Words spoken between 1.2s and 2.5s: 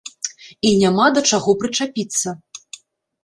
чаго прычапіцца.